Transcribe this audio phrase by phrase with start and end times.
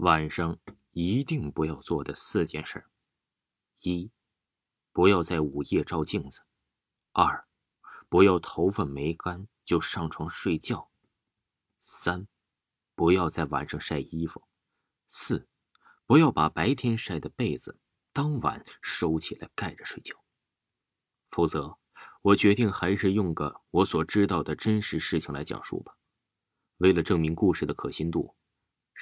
[0.00, 0.58] 晚上
[0.92, 2.86] 一定不要做的四件事：
[3.80, 4.10] 一，
[4.92, 6.40] 不要在午夜照镜子；
[7.12, 7.46] 二，
[8.08, 10.88] 不要头发没干就上床睡觉；
[11.82, 12.26] 三，
[12.94, 14.40] 不要在晚上晒衣服；
[15.06, 15.46] 四，
[16.06, 17.78] 不要把白天晒的被子
[18.14, 20.16] 当晚收起来盖着睡觉。
[21.30, 21.78] 否则，
[22.22, 25.94] 我决定还是用个我所知道的真实事情来讲述吧。
[26.78, 28.34] 为了证明故事的可信度。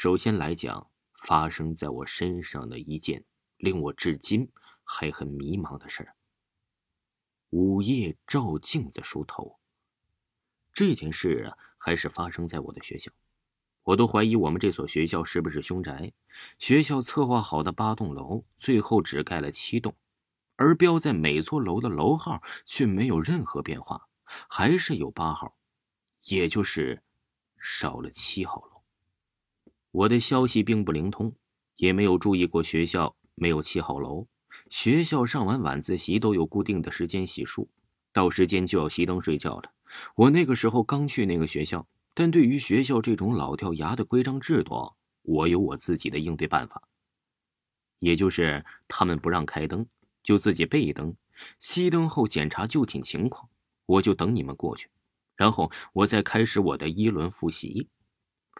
[0.00, 3.24] 首先来讲，发生在我身上的一件
[3.56, 4.48] 令我至今
[4.84, 6.14] 还很迷茫的事儿。
[7.50, 9.58] 午夜照镜子梳头，
[10.72, 13.10] 这件事啊，还是发生在我的学校。
[13.82, 16.12] 我都怀疑我们这所学校是不是凶宅。
[16.60, 19.96] 学校策划好的八栋楼，最后只盖了七栋，
[20.54, 24.08] 而标在每座楼的楼号却没有任何变化，
[24.48, 25.56] 还是有八号，
[26.26, 27.02] 也就是
[27.58, 28.77] 少了七号楼。
[29.90, 31.34] 我的消息并不灵通，
[31.76, 34.26] 也没有注意过学校没有七号楼。
[34.68, 37.66] 学校上完晚自习都有固定的时间洗漱，
[38.12, 39.72] 到时间就要熄灯睡觉了。
[40.14, 46.82] 我那个时候刚去那个学校，但对于学校这种老掉牙的规章制度，我有我自己的应对办法。
[48.00, 49.86] 也就是他们不让开灯，
[50.22, 51.16] 就自己备灯，
[51.60, 53.48] 熄灯后检查就寝情况，
[53.86, 54.90] 我就等你们过去，
[55.34, 57.88] 然后我再开始我的一轮复习。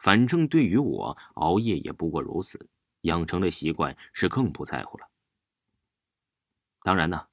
[0.00, 2.68] 反正对于我，熬夜也不过如此，
[3.02, 5.08] 养成了习惯是更不在乎了。
[6.82, 7.27] 当然呢，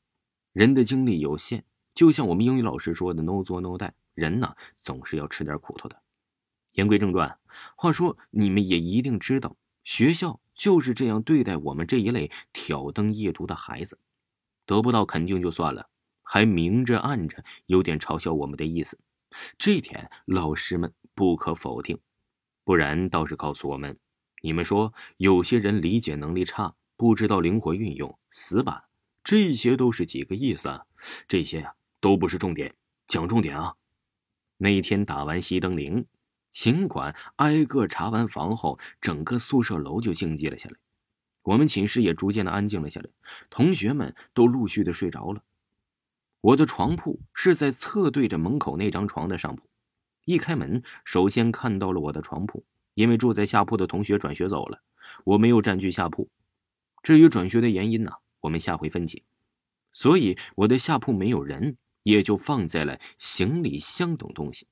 [0.51, 6.01] 人的精力有限，就像我们英语老师说的 “no 做 no die”，人呢总是要吃点苦头的。
[6.71, 7.39] 言归正传，
[7.75, 13.99] 话说你们也一定知道，学校就是这样对待我们这一类挑灯夜读的孩子，
[14.65, 15.87] 得不到肯定就算了，
[16.23, 18.99] 还明着暗着有点嘲笑我们的意思，
[19.57, 21.97] 这点老师们不可否定。
[22.65, 23.97] 不然倒是告诉我们，
[24.41, 28.83] 你们说有些人理解能力差，不知道灵活运用，死板，
[29.23, 30.67] 这些都是几个意思？
[30.67, 30.85] 啊
[31.27, 32.73] 这些呀都不是重点，
[33.07, 33.75] 讲重点啊！
[34.57, 36.07] 那天打完熄灯铃，
[36.51, 40.75] 寝管挨个查完房后，整个宿舍楼就静寂了下来，
[41.43, 43.09] 我们寝室也逐渐的安静了下来，
[43.51, 45.43] 同学们都陆续的睡着了。
[46.41, 49.69] 我的床铺是在侧对着门口那张床的上铺。
[50.25, 52.65] 一开门，首先看到了我的床铺，
[52.95, 54.81] 因为住在下铺的同学转学走了，
[55.23, 56.27] 我没有占据下铺。
[57.03, 59.23] 至于转学的原因呢，我们下回分解。
[59.93, 64.67] 所以我的下铺没有人，也就放在了行李箱等东西。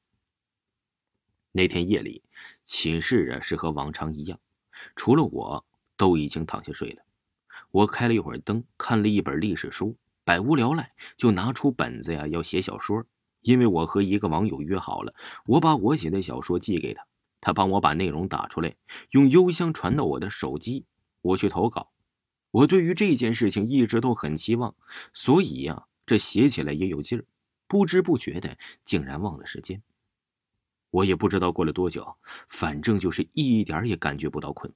[1.52, 2.24] 那天夜里，
[2.66, 4.40] 寝室啊是和往常一样，
[4.96, 5.64] 除了我
[5.96, 7.04] 都已经躺下睡了。
[7.70, 13.06] 我开了一会儿灯，看了一本历史书，百无聊赖，就拿出本子呀要写小说。
[13.44, 15.14] 因为我和一个网友约好了，
[15.46, 17.06] 我把我写的小说寄给他，
[17.40, 18.76] 他帮我把内容打出来，
[19.12, 20.86] 用邮箱传到我的手机，
[21.22, 21.92] 我去投稿。
[22.52, 24.76] 我对于这件事情一直都很期望，
[25.14, 27.26] 所以呀，这写起来也有劲儿。
[27.68, 29.82] 不知不觉的，竟然忘了时间。
[30.92, 32.16] 我也不知道过了多久，
[32.48, 34.72] 反正就是一点也感觉不到困，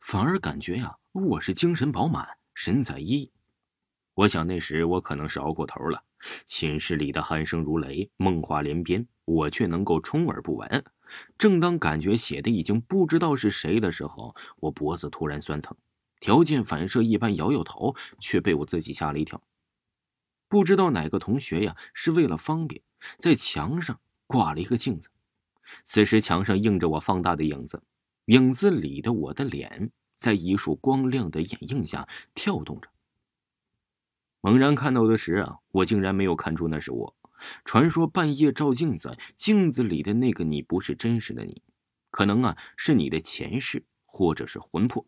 [0.00, 3.30] 反而感觉呀，我是精神饱满，神采奕奕。
[4.14, 6.04] 我想那时我可能是熬过头了。
[6.46, 10.84] 寝室里的鼾声如雷，梦话连篇，我却能够充耳不闻。
[11.36, 15.76] 正当感觉写的已经不知道是谁的时候，我脖子突然酸疼，
[16.20, 19.42] 条件反射一般摇摇头，却被我自己吓了一跳。
[20.48, 22.80] 不知道哪个同学呀，是为了方便，
[23.18, 25.10] 在墙上挂了一个镜子。
[25.84, 27.82] 此时墙上映着我放大的影子，
[28.26, 32.88] 影子里的我的脸在一束光亮的掩映下跳动着。
[34.44, 37.16] 猛然看到的时啊，我竟然没有看出那是我。
[37.64, 41.62] 传说半夜照镜子，镜子里的那个你不是真实的你，
[42.10, 45.06] 可能啊是你的前世或者是魂魄。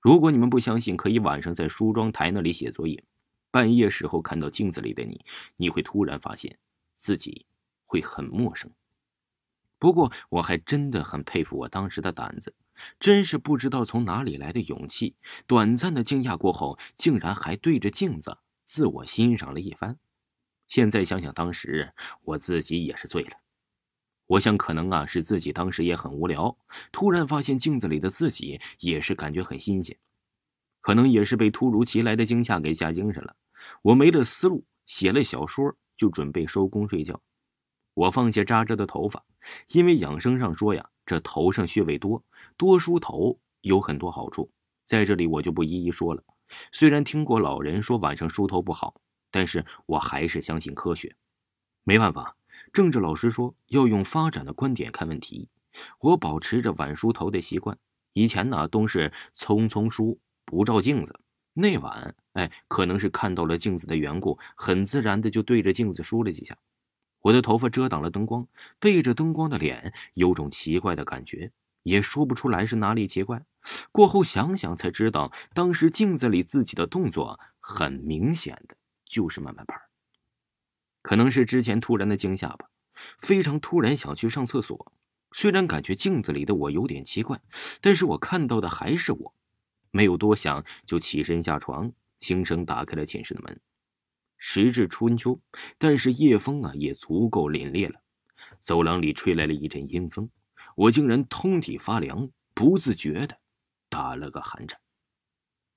[0.00, 3.04] 如果你们不相信，可以晚上在梳妆台那里写作业，
[3.50, 5.22] 半夜时候看到镜子里的你，
[5.56, 6.56] 你会突然发现
[6.96, 7.44] 自己
[7.84, 8.70] 会很陌生。
[9.78, 12.54] 不过我还真的很佩服我当时的胆子，
[12.98, 15.16] 真是不知道从哪里来的勇气。
[15.46, 18.38] 短暂的惊讶过后，竟然还对着镜子。
[18.70, 19.98] 自我欣赏了一番，
[20.68, 23.32] 现在想想当时我自己也是醉了。
[24.26, 26.56] 我想可能啊是自己当时也很无聊，
[26.92, 29.98] 突然发现镜子里的自己也是感觉很新鲜，
[30.80, 33.34] 可能也是被突如其来的惊吓给吓精神了。
[33.82, 37.20] 我没了思路，写了小说就准备收工睡觉。
[37.94, 39.20] 我放下扎着的头发，
[39.70, 42.22] 因为养生上说呀，这头上穴位多，
[42.56, 44.48] 多梳头有很多好处，
[44.84, 46.22] 在这里我就不一一说了。
[46.72, 49.00] 虽然听过老人说晚上梳头不好，
[49.30, 51.14] 但是我还是相信科学。
[51.84, 52.36] 没办法，
[52.72, 55.48] 政治老师说要用发展的观点看问题。
[56.00, 57.78] 我保持着晚梳头的习惯，
[58.12, 61.20] 以前呢都是匆匆梳，不照镜子。
[61.52, 66.56] 那晚，哎，可能是看到了镜子的缘故，很自然的就对着镜子梳了几下。
[67.22, 68.46] 我的头发遮挡了灯光，
[68.78, 71.52] 背着灯光的脸有种奇怪的感觉，
[71.82, 73.44] 也说不出来是哪里奇怪。
[73.92, 79.74] 过后想想才知道，当时镜子里自己的动作很明显的就是慢慢拍。
[81.02, 82.70] 可能是之前突然的惊吓吧，
[83.18, 84.92] 非常突然想去上厕所。
[85.32, 87.40] 虽然感觉镜子里的我有点奇怪，
[87.80, 89.34] 但是我看到的还是我，
[89.90, 93.60] 没有多想就起身下床，轻声打开了寝室的门。
[94.36, 95.40] 时至春秋，
[95.78, 98.00] 但是夜风啊也足够凛冽了，
[98.60, 100.28] 走廊里吹来了一阵阴风，
[100.74, 103.38] 我竟然通体发凉，不自觉的
[103.90, 104.80] 打了个寒颤。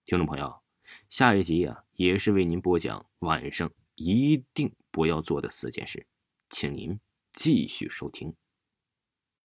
[0.06, 0.62] 听众朋友，
[1.10, 6.08] 下一集啊也是为您播讲晚上一定不要做的四件事，
[6.50, 7.00] 请您
[7.34, 8.34] 继续收听。